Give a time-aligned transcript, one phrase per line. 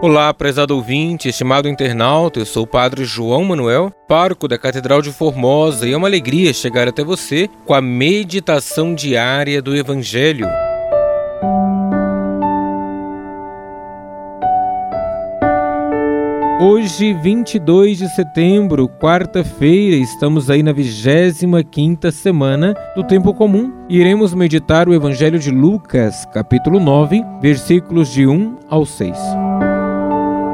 [0.00, 5.10] Olá, prezado ouvinte, estimado internauta, eu sou o Padre João Manuel, pároco da Catedral de
[5.10, 10.46] Formosa, e é uma alegria chegar até você com a meditação diária do Evangelho.
[16.60, 23.72] Hoje, 22 de setembro, quarta-feira, estamos aí na 25ª semana do tempo comum.
[23.88, 29.16] Iremos meditar o Evangelho de Lucas, capítulo 9, versículos de 1 ao 6.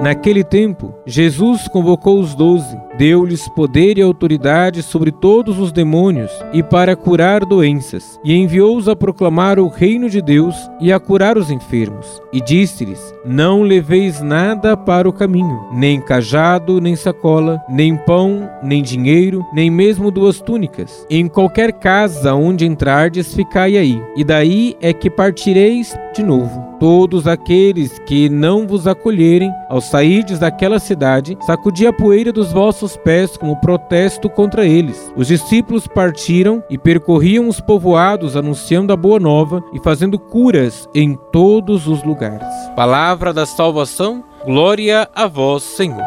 [0.05, 6.63] Naquele tempo, Jesus convocou os doze, deu-lhes poder e autoridade sobre todos os demônios e
[6.63, 11.51] para curar doenças, e enviou-os a proclamar o reino de Deus e a curar os
[11.51, 12.23] enfermos.
[12.33, 18.83] E disse-lhes: Não leveis nada para o caminho, nem cajado, nem sacola, nem pão, nem
[18.83, 21.07] dinheiro, nem mesmo duas túnicas.
[21.11, 26.75] Em qualquer casa onde entrardes, ficai aí, e daí é que partireis de novo.
[26.79, 32.84] Todos aqueles que não vos acolherem, ao sairdes daquela cidade, sacudi a poeira dos vossos
[32.97, 35.13] pés como protesto contra eles.
[35.17, 41.19] Os discípulos partiram e percorriam os povoados anunciando a boa nova e fazendo curas em
[41.33, 42.47] todos os lugares.
[42.77, 46.05] Palavra da salvação, glória a vós, Senhor.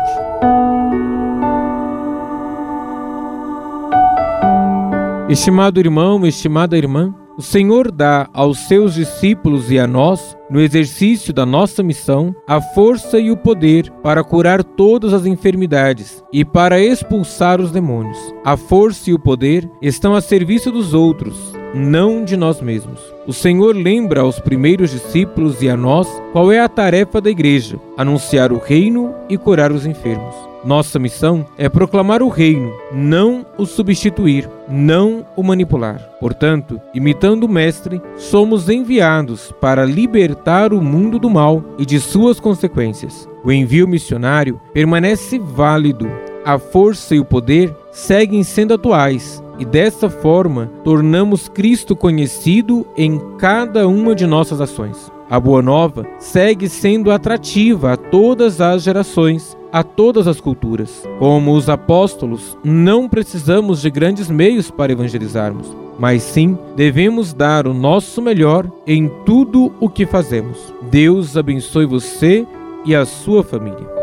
[5.30, 11.32] Estimado irmão, estimada irmã, o Senhor dá aos seus discípulos e a nós, no exercício
[11.32, 16.80] da nossa missão, a força e o poder para curar todas as enfermidades e para
[16.80, 18.18] expulsar os demônios.
[18.44, 23.00] A força e o poder estão a serviço dos outros, não de nós mesmos.
[23.28, 27.80] O Senhor lembra aos primeiros discípulos e a nós qual é a tarefa da igreja:
[27.96, 30.34] anunciar o reino e curar os enfermos.
[30.68, 35.98] Nossa missão é proclamar o reino, não o substituir, não o manipular.
[36.20, 42.38] Portanto, imitando o Mestre, somos enviados para libertar o mundo do mal e de suas
[42.38, 43.30] consequências.
[43.46, 46.06] O envio missionário permanece válido.
[46.44, 53.18] A força e o poder seguem sendo atuais e dessa forma tornamos Cristo conhecido em
[53.38, 55.10] cada uma de nossas ações.
[55.30, 61.04] A Boa Nova segue sendo atrativa a todas as gerações, a todas as culturas.
[61.20, 67.74] Como os apóstolos, não precisamos de grandes meios para evangelizarmos, mas sim devemos dar o
[67.74, 70.74] nosso melhor em tudo o que fazemos.
[70.90, 72.46] Deus abençoe você
[72.86, 73.97] e a sua família.